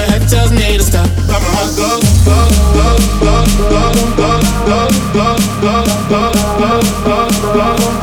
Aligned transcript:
my 0.00 0.06
head 0.12 0.28
tells 0.28 0.50
me 0.52 0.78
to 0.78 0.82
stop. 0.82 1.08
But 1.28 1.40
my 1.44 1.50
heart 1.56 1.76
goes, 1.76 2.00
goes, 2.24 2.56
goes, 2.76 3.04
goes, 3.20 3.52
goes, 3.68 4.00
goes, 4.16 4.46
goes, 4.68 4.96
goes, 5.12 5.44
goes, 5.60 5.88
goes, 6.00 6.36
goes, 6.60 6.60
goes, 6.60 6.96
goes, 7.04 7.44
goes. 7.54 7.99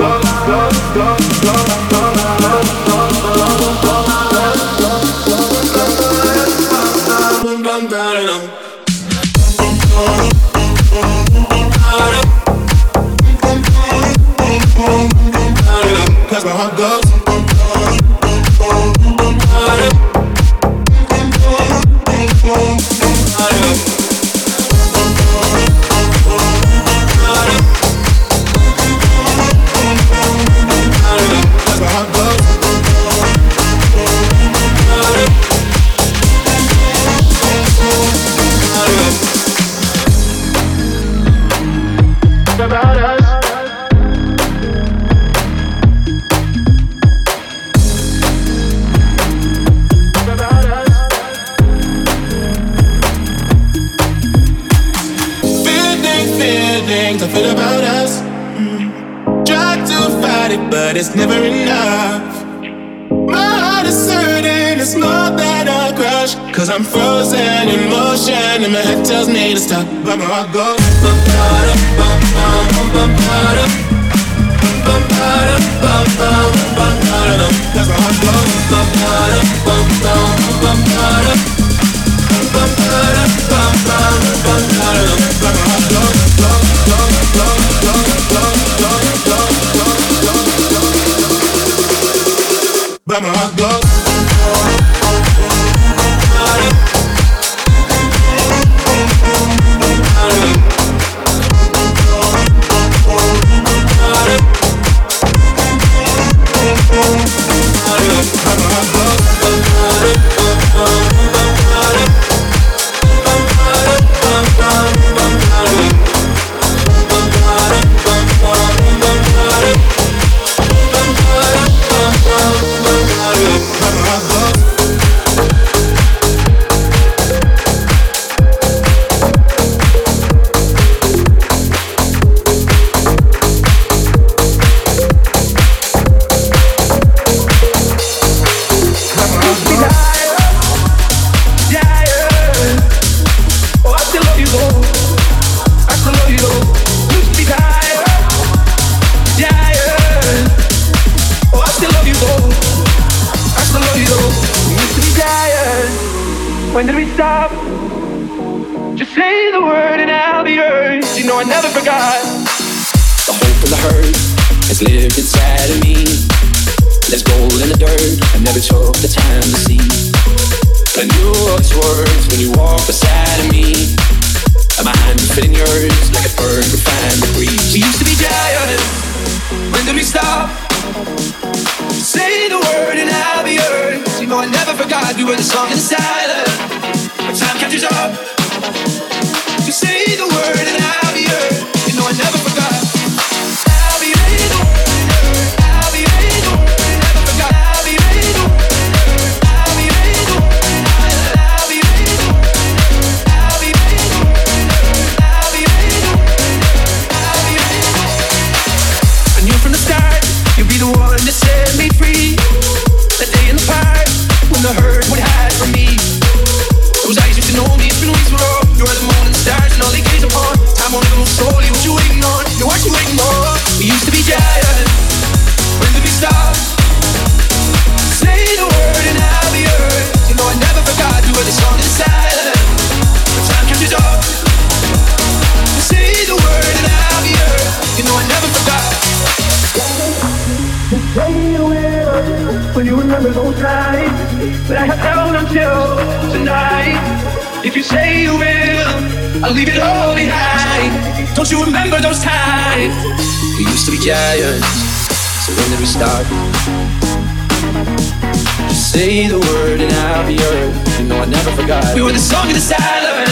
say 259.08 259.28
the 259.30 259.40
word 259.40 259.80
and 259.80 259.94
I'll 259.94 260.28
be 260.28 260.36
heard. 260.36 260.74
You 261.00 261.08
know 261.08 261.16
I 261.16 261.26
never 261.26 261.52
forgot. 261.52 261.96
We 261.96 262.02
were 262.02 262.12
the 262.12 262.20
song 262.20 262.48
of 262.48 262.56
the 262.56 262.60
silent. 262.60 263.32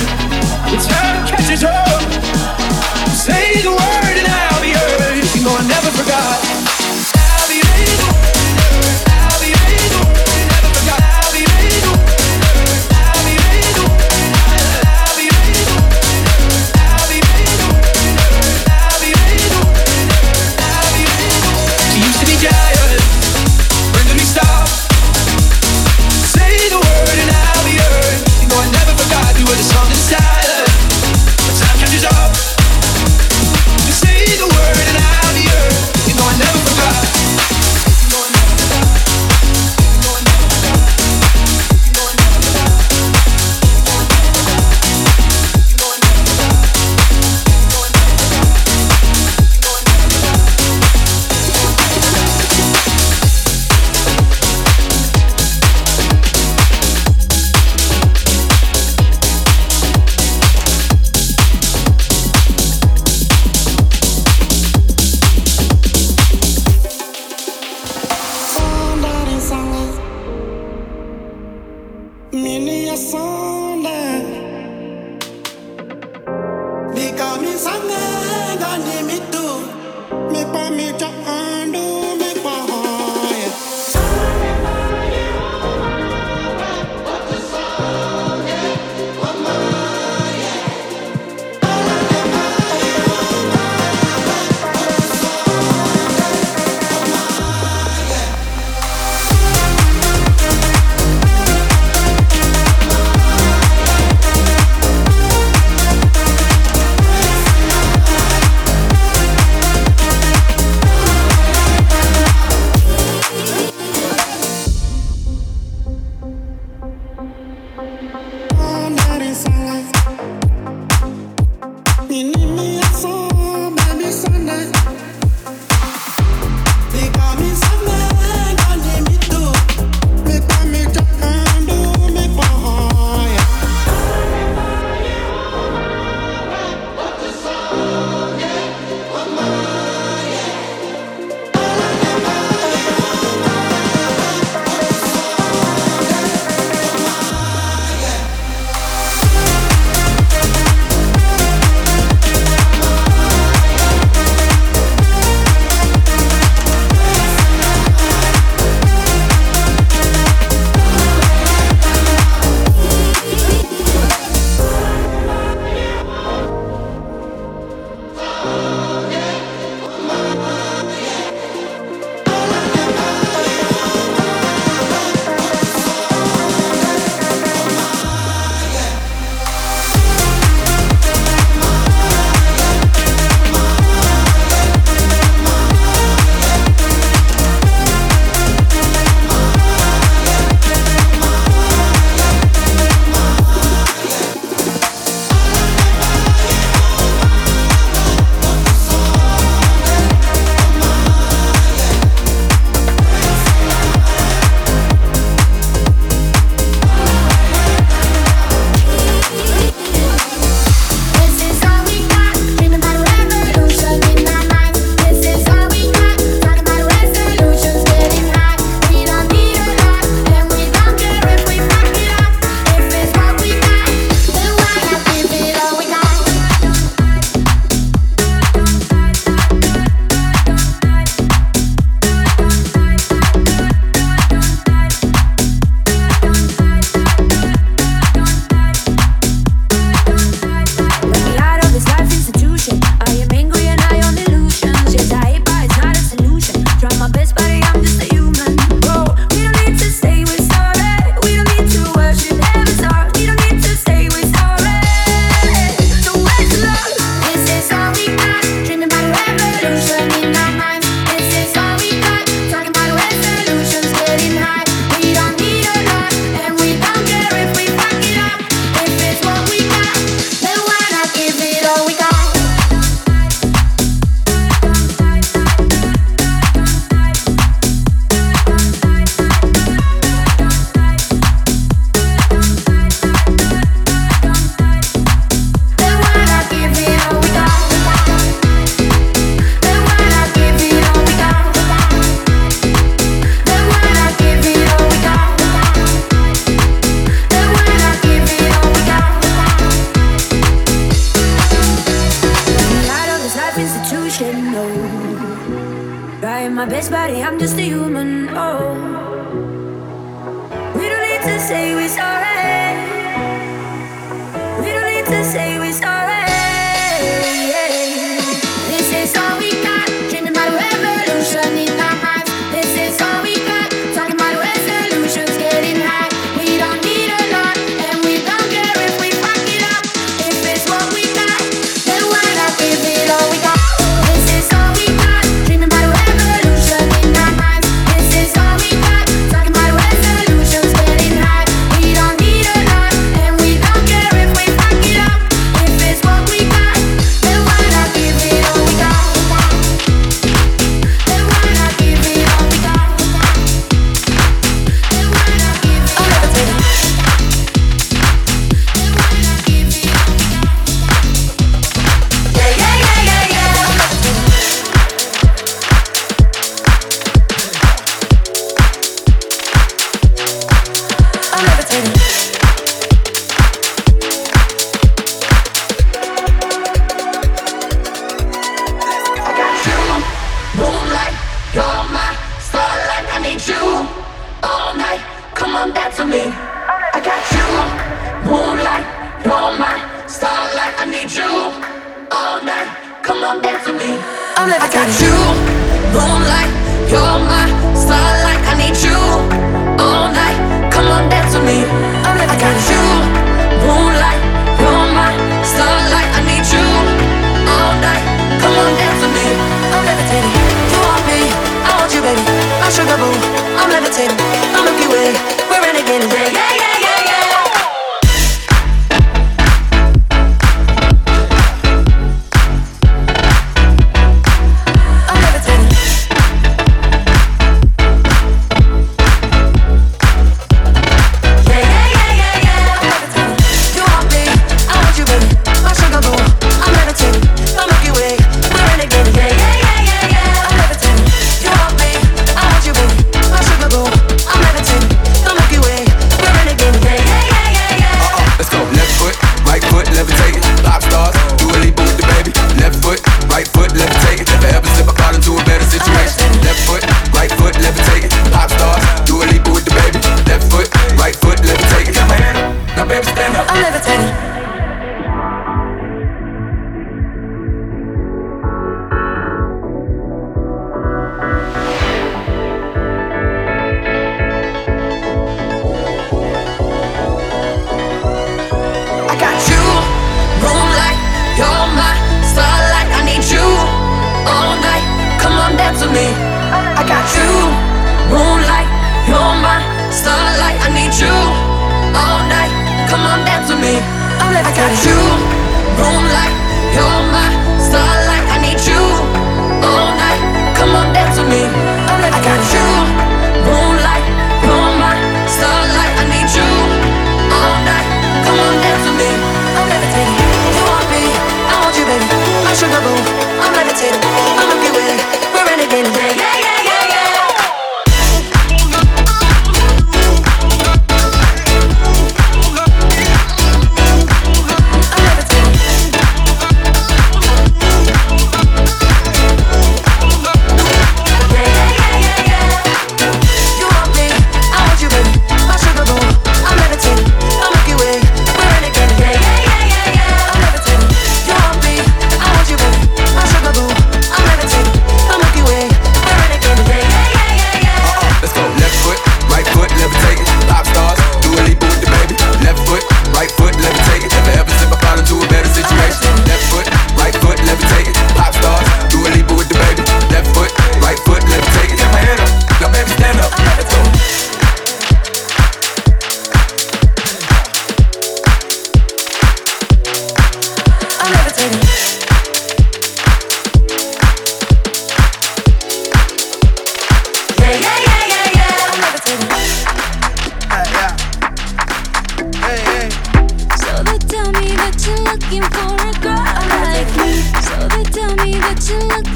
The 0.72 0.80
time 0.88 1.28
catches 1.28 1.66
up. 1.66 2.02
Say 3.12 3.60
the 3.62 3.72
word 3.72 4.16
and 4.22 4.28
I'll 4.40 4.62
be 4.62 4.72
heard. 4.72 5.20
You 5.36 5.44
know 5.44 5.52
I 5.52 5.68
never 5.68 5.92
forgot. 5.92 6.65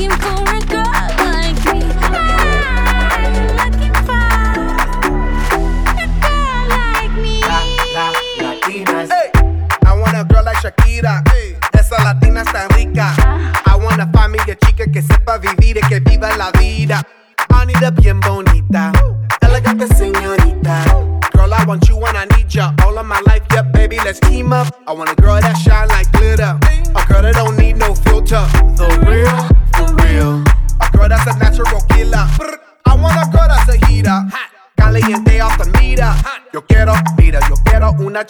Looking 0.09 0.37
for 0.37 0.48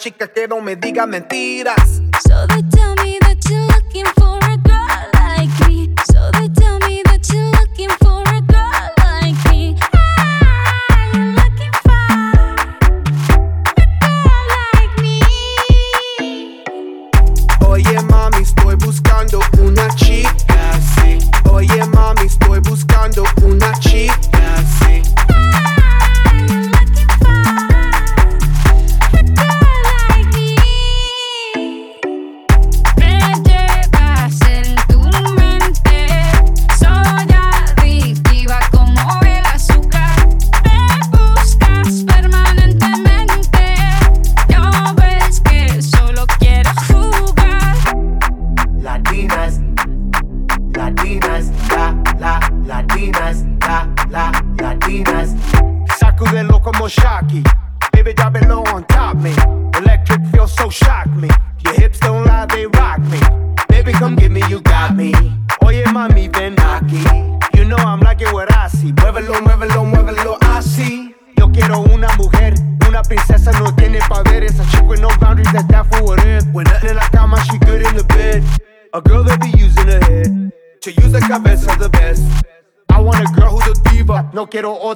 chica 0.00 0.28
que 0.28 0.48
no 0.48 0.62
me 0.62 0.76
diga 0.76 1.04
mentiras. 1.04 2.00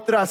otra 0.05 0.27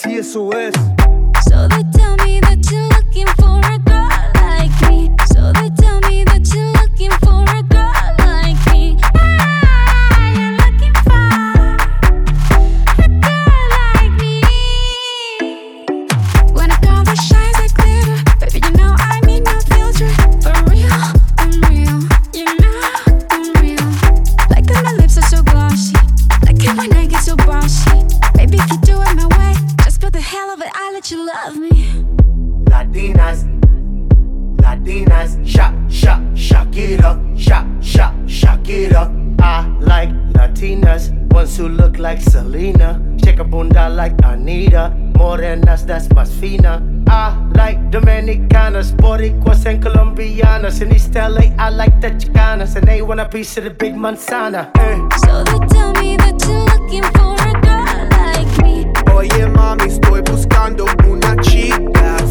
Latina. 46.43 46.83
I 47.07 47.37
like 47.55 47.79
Dominicanas, 47.89 48.91
Boricuas, 48.91 49.65
and 49.65 49.81
Colombianas. 49.81 50.81
In 50.81 50.93
East 50.93 51.15
LA, 51.15 51.53
I 51.57 51.69
like 51.69 52.01
the 52.01 52.09
Chicanas, 52.09 52.75
and 52.75 52.85
they 52.85 53.01
want 53.01 53.21
a 53.21 53.29
piece 53.29 53.57
of 53.57 53.63
the 53.63 53.69
big 53.69 53.95
manzana. 53.95 54.69
Eh. 54.77 55.17
So 55.25 55.43
they 55.45 55.65
tell 55.67 55.93
me 55.93 56.17
that 56.17 56.35
you're 56.45 56.65
looking 56.65 57.03
for 57.15 57.33
a 57.39 57.53
girl 57.63 58.07
like 58.11 58.57
me. 58.63 58.85
Oye, 59.13 59.47
mami, 59.47 59.85
estoy 59.85 60.21
buscando 60.21 60.85
una 61.07 61.35
chica. 61.41 62.22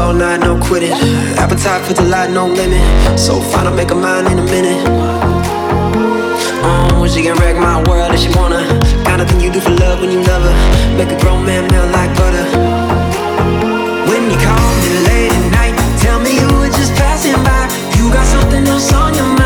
all 0.00 0.14
night, 0.14 0.40
no 0.40 0.58
quitting. 0.58 0.92
Appetite 1.36 1.82
for 1.84 1.92
the 1.92 2.02
light, 2.02 2.30
no 2.30 2.46
limit. 2.46 2.82
So 3.18 3.40
fine, 3.40 3.66
I'll 3.66 3.74
make 3.74 3.90
a 3.90 3.94
mind 3.94 4.26
in 4.28 4.38
a 4.38 4.46
minute. 4.54 4.80
Um, 6.64 7.06
she 7.08 7.22
can 7.22 7.36
wreck 7.40 7.56
my 7.56 7.76
world 7.88 8.12
if 8.14 8.20
she 8.20 8.30
wanna. 8.38 8.62
Kinda 9.04 9.24
thing 9.28 9.40
you 9.40 9.50
do 9.52 9.60
for 9.60 9.74
love 9.84 10.00
when 10.00 10.10
you 10.10 10.22
love 10.22 10.42
her. 10.48 10.56
Make 10.96 11.10
a 11.16 11.18
grown 11.20 11.44
man 11.44 11.62
melt 11.72 11.90
like 11.92 12.10
butter. 12.16 12.46
When 14.10 14.22
you 14.32 14.38
call 14.46 14.70
me 14.82 14.90
late 15.08 15.32
at 15.38 15.46
night, 15.58 15.74
tell 16.02 16.18
me 16.24 16.30
you 16.40 16.48
were 16.58 16.72
just 16.78 16.92
passing 17.00 17.38
by. 17.48 17.62
You 17.96 18.04
got 18.16 18.26
something 18.26 18.66
else 18.66 18.92
on 18.92 19.14
your 19.14 19.26
mind. 19.26 19.39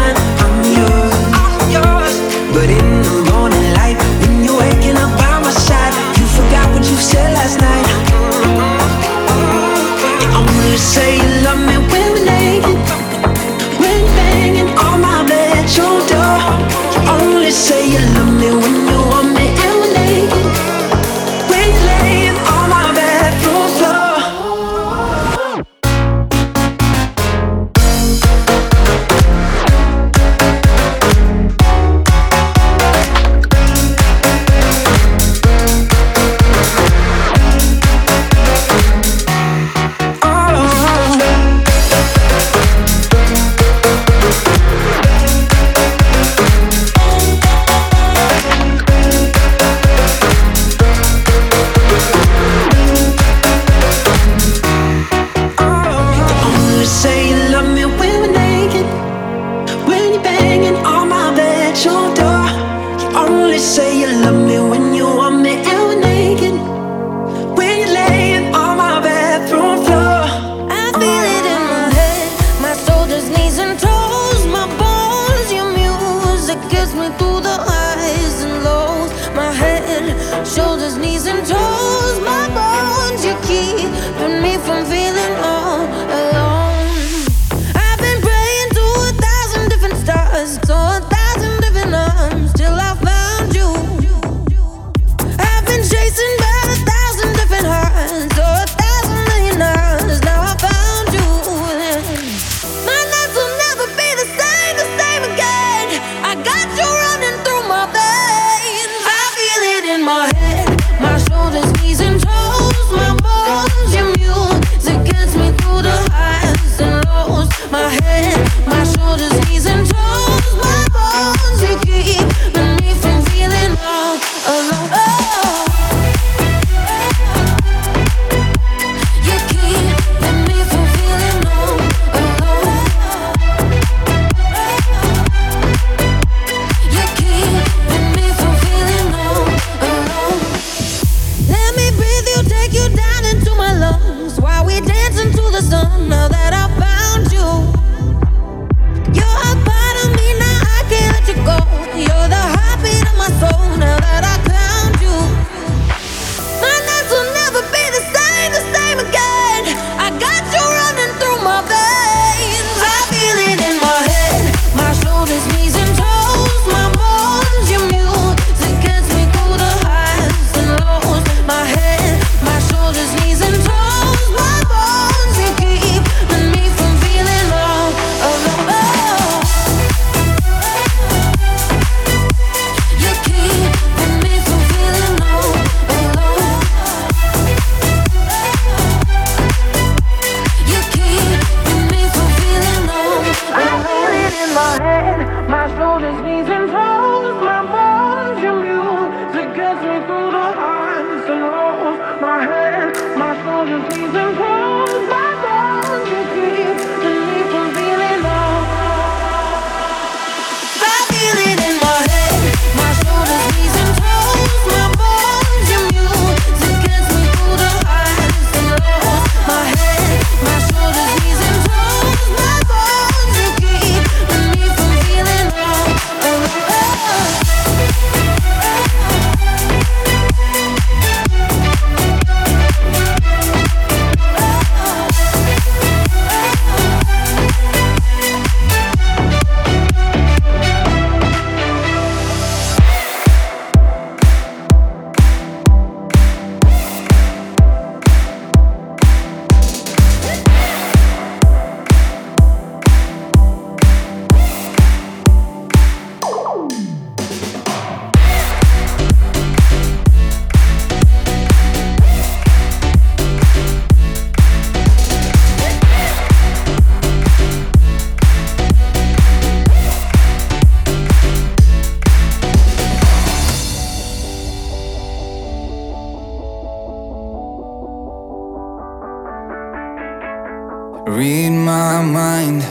Read 281.06 281.50
my 281.50 282.02
mind. 282.02 282.62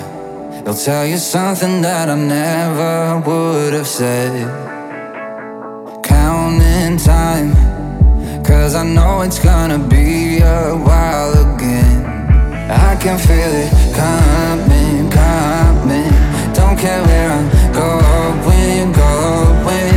He'll 0.66 0.74
tell 0.74 1.06
you 1.06 1.18
something 1.18 1.84
that 1.84 2.10
I 2.10 2.16
never 2.16 3.22
would 3.30 3.74
have 3.74 3.86
said. 3.86 4.34
Counting 6.04 6.98
time, 6.98 7.54
cause 8.44 8.74
I 8.74 8.86
know 8.86 9.22
it's 9.22 9.38
gonna 9.38 9.78
be 9.78 10.40
a 10.40 10.74
while 10.74 11.32
again. 11.46 12.06
I 12.72 12.96
can 12.96 13.20
feel 13.20 13.54
it 13.64 13.72
coming, 13.94 15.12
coming. 15.12 16.12
Don't 16.56 16.76
care 16.76 17.04
where 17.06 17.30
I'm 17.30 17.48
going, 17.72 18.92
going. 18.94 19.94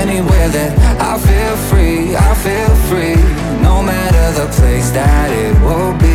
Anywhere 0.00 0.48
that 0.48 0.72
I 0.98 1.18
feel 1.18 1.56
free, 1.68 2.16
I 2.16 2.34
feel 2.36 2.74
free. 2.88 3.22
No 3.60 3.82
matter 3.82 4.32
the 4.40 4.46
place 4.56 4.90
that 4.92 5.30
it 5.30 5.60
will 5.60 5.92
be. 5.98 6.05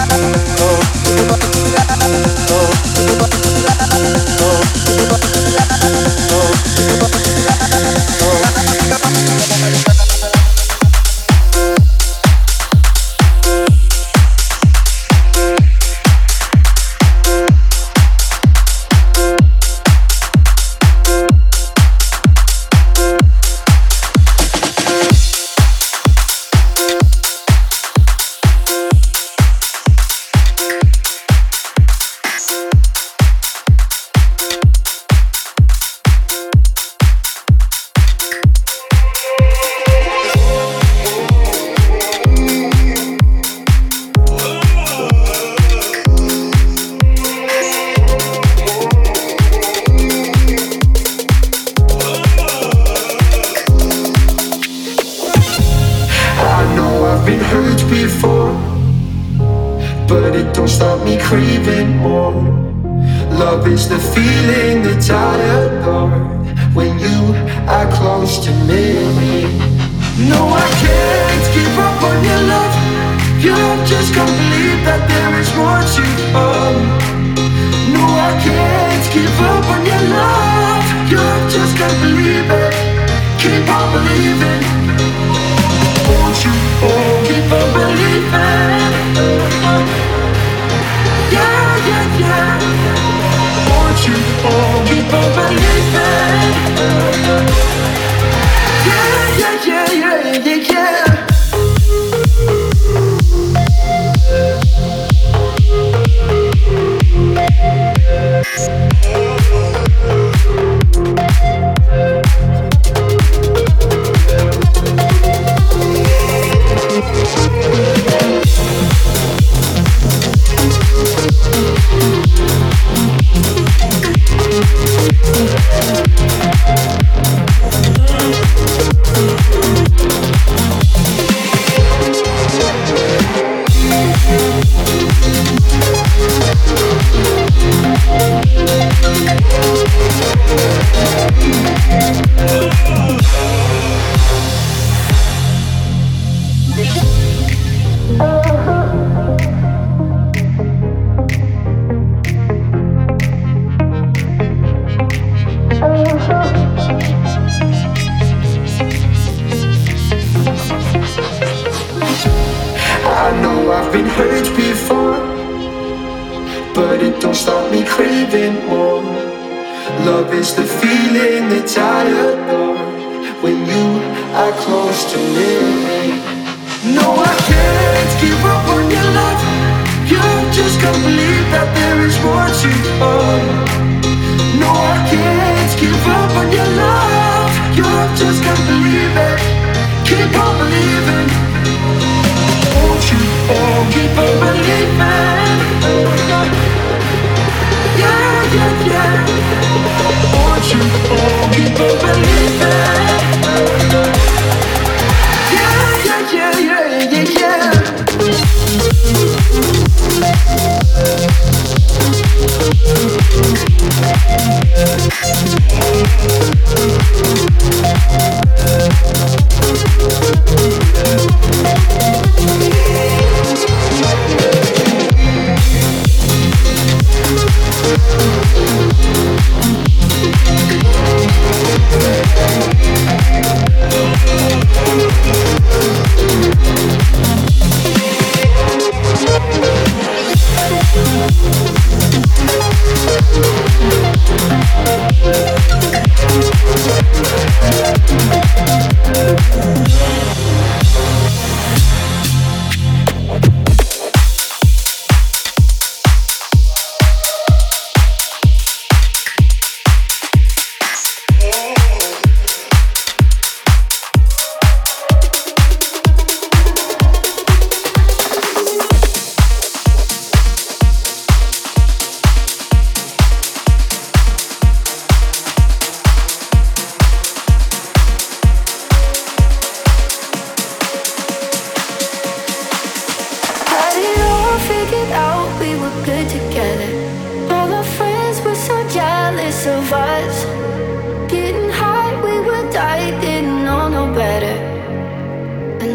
I 0.00 0.57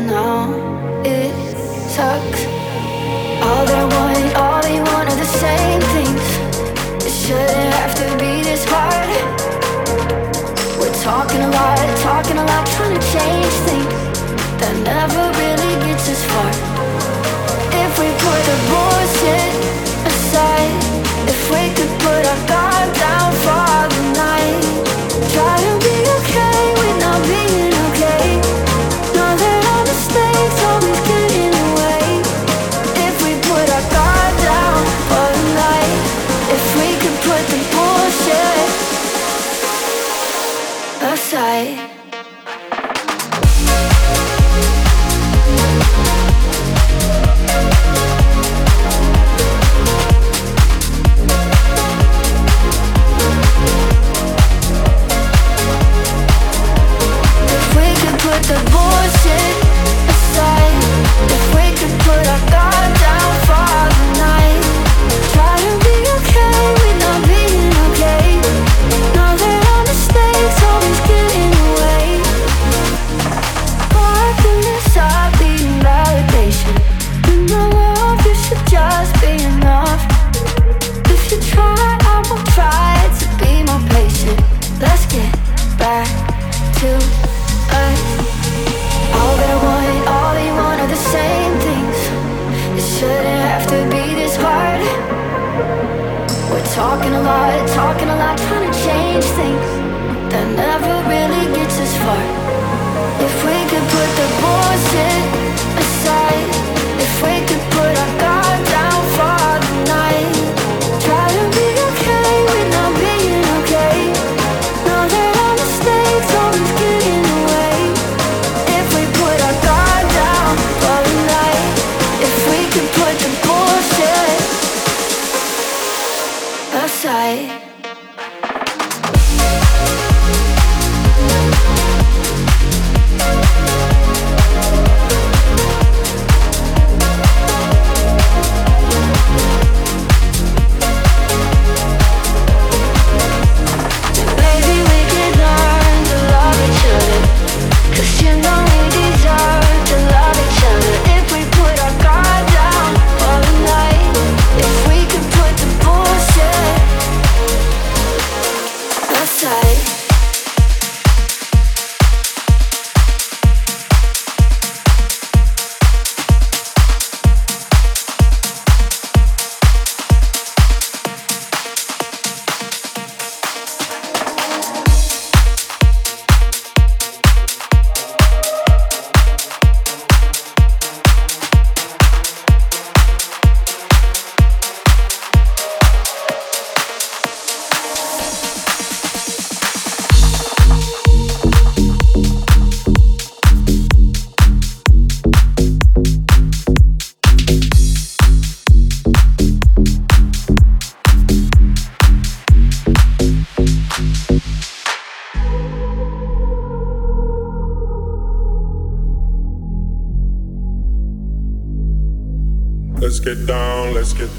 now 0.08 1.04
it 1.06 1.34
sucks. 1.90 2.46
All 3.44 3.66
they 3.66 3.84
want, 3.94 4.36
all 4.36 4.62
they 4.62 4.80
want 4.80 5.10
are 5.10 5.20
the 5.20 5.32
same 5.46 5.82
things. 5.96 6.26
It 7.06 7.12
shouldn't 7.12 7.74
have 7.80 7.94
to 7.96 8.08
be 8.18 8.44
this 8.44 8.64
hard. 8.68 9.10
We're 10.80 10.98
talking 11.04 11.42
a 11.42 11.50
lot, 11.50 11.78
talking 12.02 12.38
a 12.38 12.46
lot, 12.46 12.66
trying 12.76 12.96
to 13.00 13.04
change 13.16 13.54
things 13.70 13.94
that 14.62 14.76
never 14.84 15.24
really 15.42 15.74
gets 15.86 16.10
us 16.10 16.24
far. 16.32 16.52
If 17.84 17.92
we 18.00 18.08
put 18.26 18.40
the 18.50 18.58
bullshit 18.70 19.52
aside, 20.12 20.74
if 21.28 21.40
we 21.52 21.64
could 21.76 21.92
put 22.02 22.26
our 22.26 22.42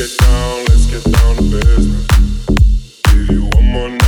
Get 0.00 0.16
down, 0.16 0.64
let's 0.64 0.86
get 0.86 1.04
down 1.12 1.36
to 1.36 1.42
business. 1.42 2.06
Give 3.04 3.30
you 3.32 3.42
one 3.52 3.66
more 3.66 3.99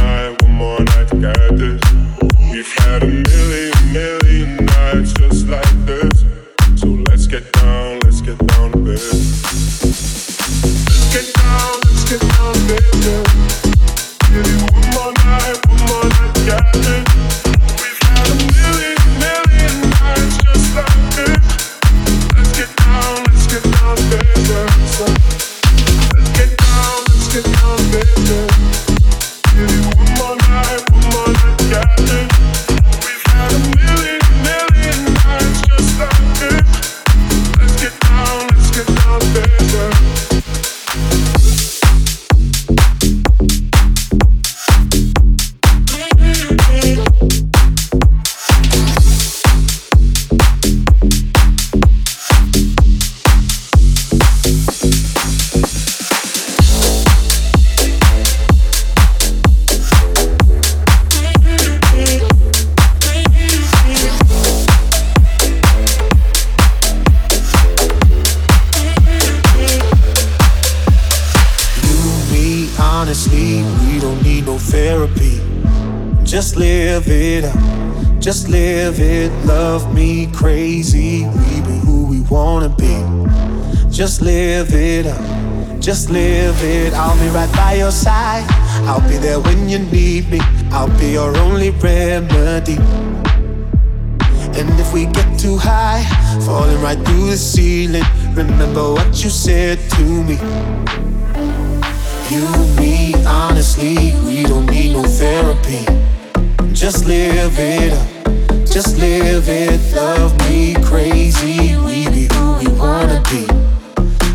live 107.52 107.82
it 107.82 107.92
up, 107.92 108.66
just 108.66 108.98
live 108.98 109.48
it. 109.48 109.94
Love 109.94 110.38
me 110.48 110.74
crazy, 110.84 111.76
we 111.76 112.08
be 112.08 112.28
who 112.34 112.56
we 112.58 112.68
wanna 112.78 113.22
be. 113.30 113.46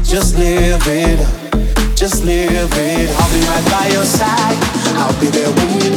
Just 0.04 0.38
live 0.38 0.86
it 0.86 1.20
up, 1.20 1.96
just 1.96 2.24
live 2.24 2.72
it. 2.74 3.10
I'll 3.10 3.34
be 3.34 3.40
right 3.48 3.66
by 3.72 3.88
your 3.94 4.06
side, 4.06 4.58
I'll 4.98 5.20
be 5.20 5.28
there 5.28 5.52
when 5.52 5.82
you 5.82 5.97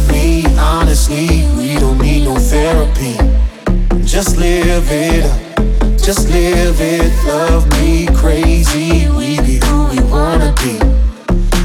honestly, 0.57 1.45
we 1.57 1.75
don't 1.75 1.97
need 1.99 2.25
no 2.25 2.35
therapy. 2.35 3.17
Just 4.05 4.37
live 4.37 4.87
it 4.91 5.25
up, 5.25 5.97
just 5.97 6.29
live 6.29 6.79
it. 6.79 7.11
Love 7.25 7.69
me 7.79 8.07
crazy, 8.15 9.07
we 9.09 9.39
be 9.41 9.59
who 9.65 9.85
we 9.89 9.99
wanna 10.11 10.53
be. 10.63 10.77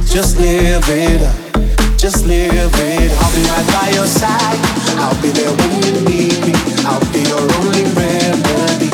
Just 0.06 0.38
live 0.38 0.88
it 0.88 1.22
up, 1.22 1.98
just 1.98 2.24
live 2.26 2.72
it. 2.74 3.10
I'll 3.20 3.34
be 3.34 3.42
right 3.50 3.66
by 3.74 3.88
your 3.94 4.06
side. 4.06 4.58
I'll 4.98 5.20
be 5.20 5.30
there 5.30 5.52
when 5.52 5.70
you 5.82 5.92
need 6.08 6.38
me. 6.46 6.54
I'll 6.86 7.00
be 7.12 7.22
your 7.28 7.44
only 7.58 7.84
remedy. 7.98 8.90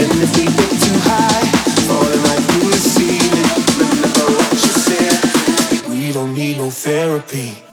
And 0.00 0.10
if 0.24 0.30
we 0.36 0.44
get 0.46 0.70
too 0.84 0.98
high, 1.08 1.44
falling 1.88 2.22
right 2.28 2.42
through 2.48 2.70
the 2.70 2.82
ceiling, 2.92 3.50
remember 3.78 4.26
what 4.38 4.52
you 4.52 4.72
said. 4.88 5.90
We 5.90 6.12
don't 6.12 6.34
need 6.34 6.58
no 6.58 6.70
therapy. 6.70 7.64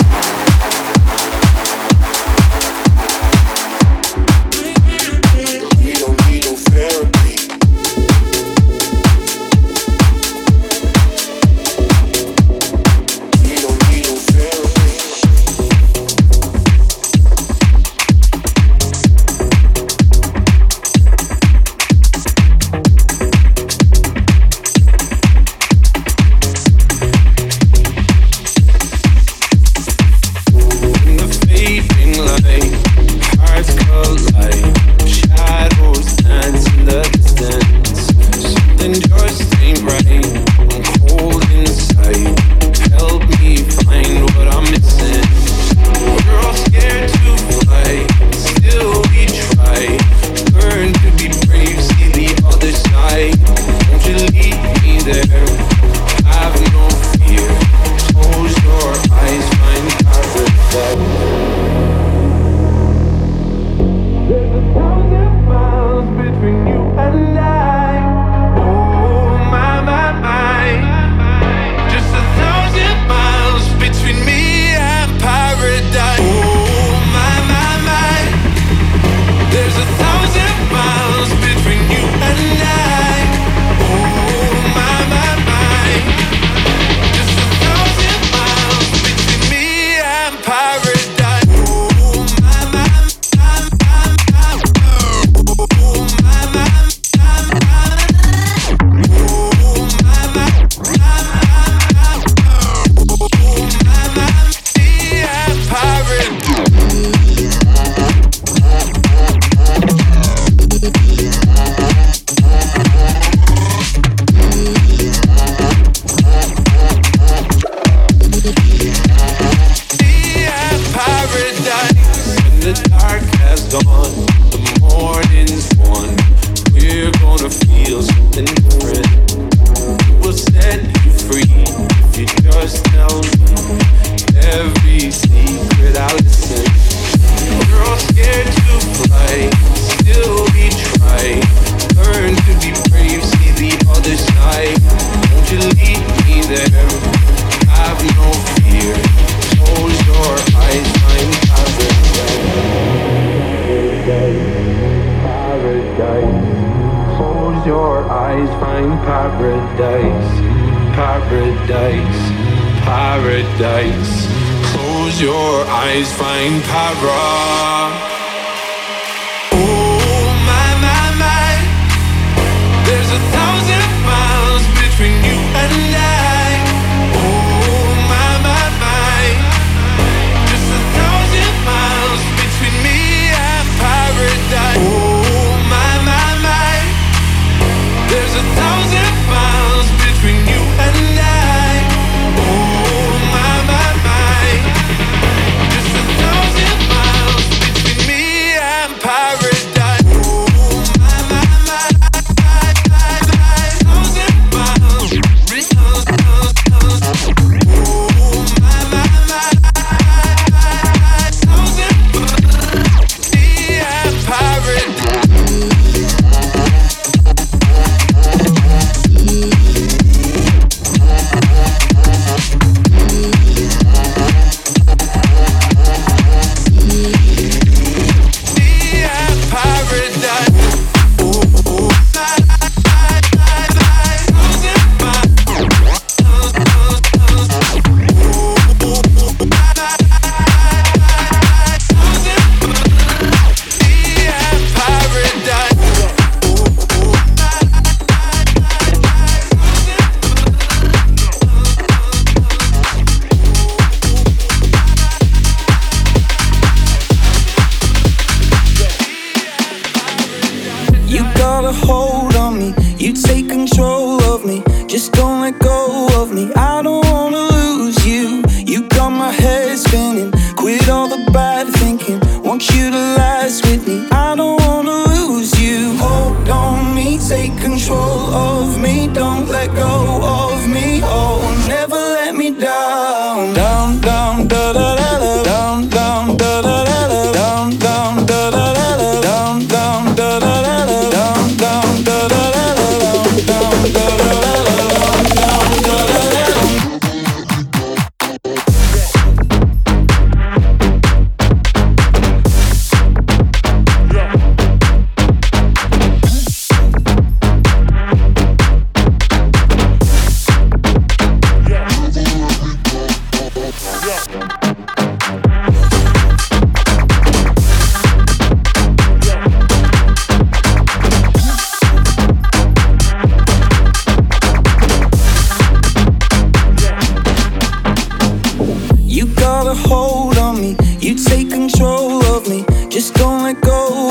Just 333.01 333.15
don't 333.15 333.41
let 333.41 333.59
go. 333.61 334.10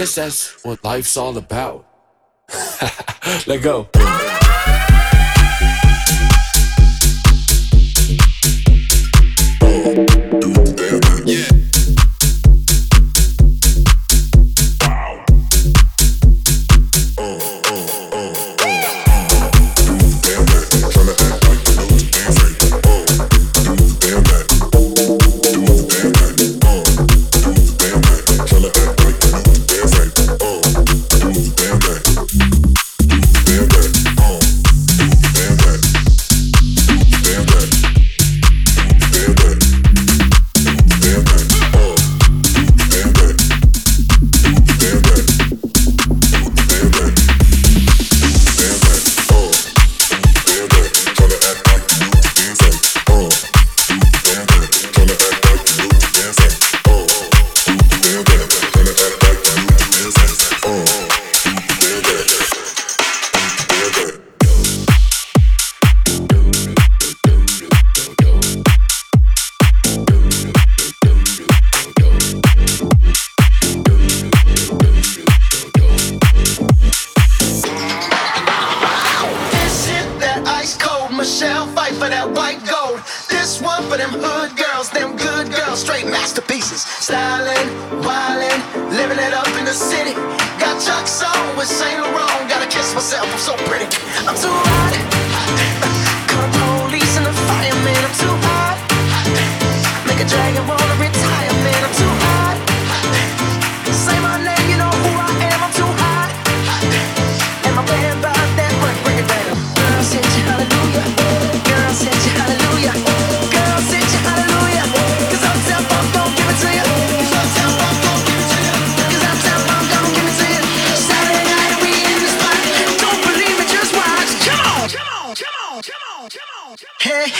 guess 0.00 0.14
that's 0.14 0.64
what 0.64 0.82
life's 0.82 1.14
all 1.18 1.36
about. 1.36 1.84
Let 3.46 3.62
go. 3.62 3.90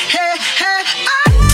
hey, 0.08 0.36
hey, 0.56 0.82
I 1.06 1.49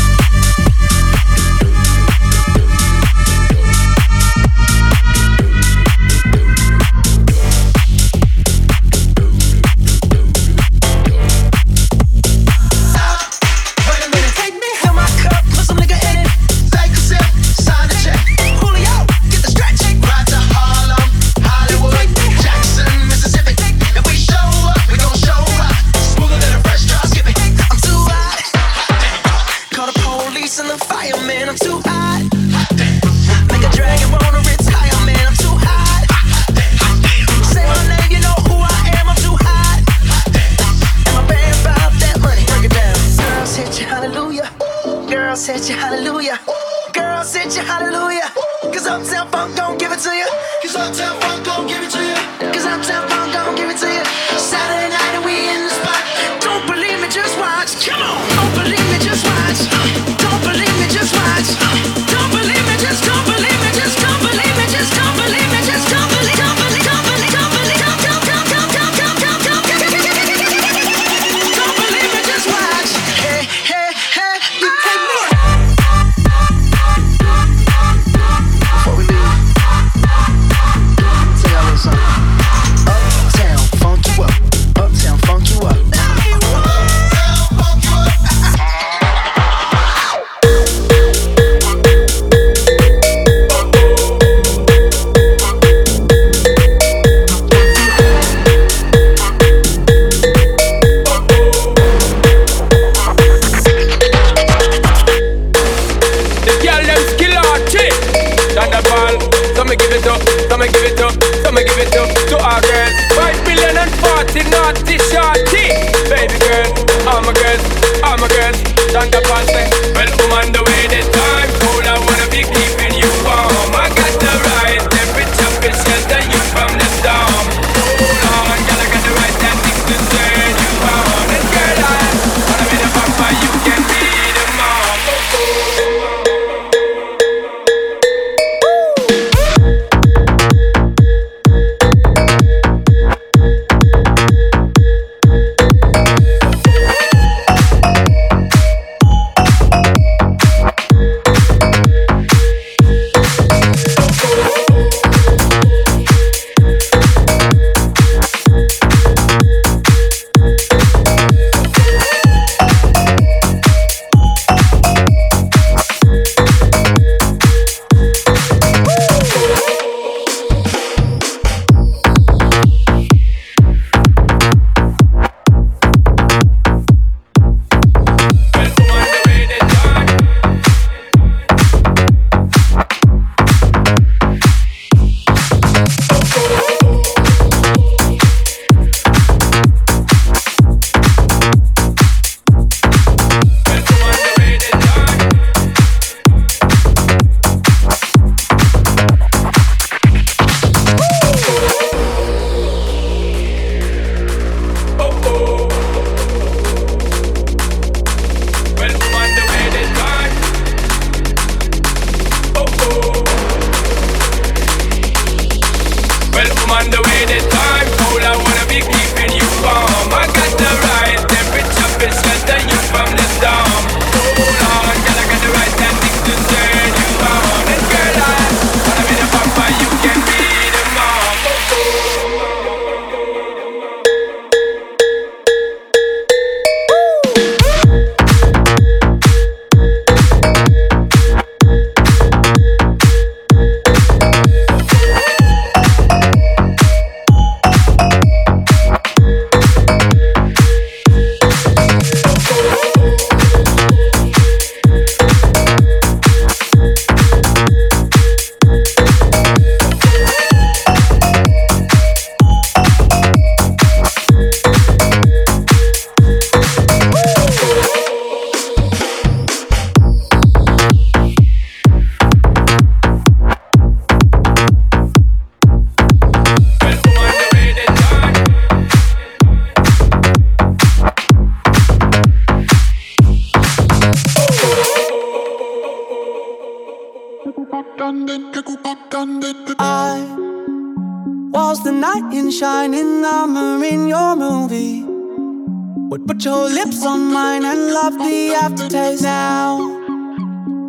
Put 296.26 296.44
your 296.44 296.68
lips 296.68 297.06
on 297.06 297.32
mine 297.32 297.64
and 297.64 297.92
love 297.92 298.18
the 298.18 298.52
aftertaste 298.60 299.22
now. 299.22 299.78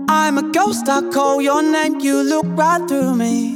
I'm 0.10 0.40
a 0.40 0.52
ghost, 0.52 0.90
I 0.90 1.02
call 1.12 1.44
your 1.44 1.62
name, 1.62 2.00
you 2.00 2.24
look 2.24 2.48
right 2.48 2.82
through 2.88 3.14
me. 3.16 3.52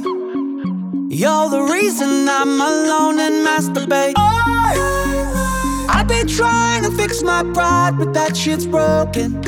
You're 1.12 1.48
the 1.50 1.62
reason 1.72 2.28
I'm 2.28 2.60
alone 2.60 3.18
and 3.18 3.44
masturbate. 3.44 4.14
Oh, 4.16 5.86
I've 5.88 6.06
been 6.06 6.28
trying 6.28 6.84
to 6.84 6.90
fix 6.92 7.20
my 7.24 7.42
pride, 7.52 7.98
but 7.98 8.14
that 8.14 8.36
shit's 8.36 8.64
broken. 8.64 9.42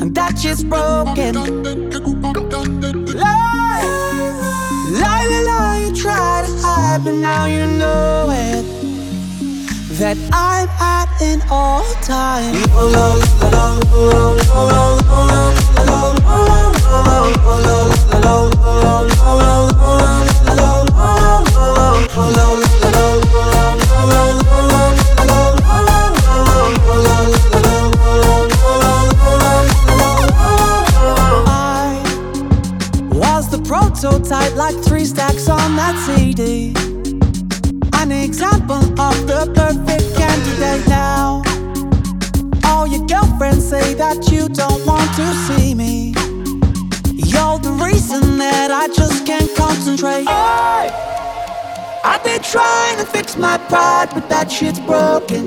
And 0.00 0.14
that 0.14 0.38
shit's 0.38 0.62
broken. 0.62 1.34
Lie, 3.14 3.88
lie, 4.90 5.42
lie, 5.46 5.86
you 5.88 5.96
try 5.96 6.44
to 6.46 6.52
hide, 6.60 7.04
but 7.04 7.14
now 7.14 7.46
you 7.46 7.66
know 7.66 8.28
it. 8.30 8.64
That 9.98 10.18
I'm 10.32 10.68
at 10.68 11.07
in 11.20 11.42
all 11.50 11.84
time. 12.02 12.54
I 12.54 13.48
was 33.10 33.48
the 33.50 33.58
prototype, 33.66 34.54
like 34.56 34.76
three 34.84 35.04
stacks 35.04 35.48
on 35.48 35.76
that 35.76 35.96
CD 36.06 36.87
example 38.28 38.76
of 39.00 39.26
the 39.26 39.50
perfect 39.54 40.14
candidate 40.14 40.86
now. 40.86 41.42
All 42.64 42.86
your 42.86 43.06
girlfriends 43.06 43.66
say 43.66 43.94
that 43.94 44.30
you 44.30 44.50
don't 44.50 44.84
want 44.84 45.08
to 45.16 45.26
see 45.46 45.74
me. 45.74 46.12
You're 47.14 47.58
the 47.58 47.74
reason 47.82 48.36
that 48.36 48.70
I 48.70 48.88
just 48.88 49.24
can't 49.24 49.50
concentrate. 49.56 50.26
Hey! 50.26 50.90
I've 52.04 52.22
been 52.22 52.42
trying 52.42 52.98
to 52.98 53.06
fix 53.06 53.38
my 53.38 53.56
pride, 53.70 54.10
but 54.12 54.28
that 54.28 54.52
shit's 54.52 54.80
broken. 54.80 55.46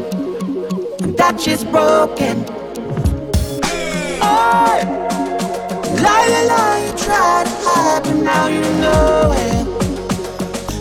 That 1.18 1.40
shit's 1.40 1.64
broken. 1.64 2.36
Hey! 3.64 4.82
Lie, 6.06 6.46
lie, 6.52 6.80
you 6.88 6.98
tried 6.98 7.46
to 7.46 7.56
hide, 7.64 8.04
but 8.06 8.16
now 8.16 8.48
you 8.48 8.62
know 8.82 9.34
it. 9.38 9.61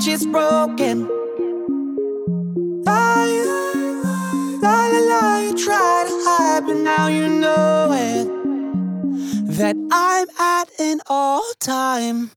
touch 0.00 0.08
is 0.08 0.26
broken. 0.26 1.08
I, 2.86 3.44
la 4.62 4.86
la 4.86 4.98
la, 4.98 5.38
you 5.38 5.56
try 5.56 6.04
to 6.08 6.22
hide, 6.24 6.66
but 6.66 6.76
now 6.76 7.08
you 7.08 7.28
know 7.28 7.90
it. 7.92 8.26
That 9.58 9.76
I'm 9.90 10.28
at 10.38 10.68
an 10.80 11.00
all 11.06 11.44
time 11.60 12.30